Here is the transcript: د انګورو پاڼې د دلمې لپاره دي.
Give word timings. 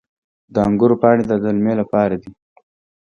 د 0.53 0.55
انګورو 0.67 0.95
پاڼې 1.01 1.23
د 1.27 1.31
دلمې 1.43 1.73
لپاره 1.81 2.15
دي. 2.21 2.31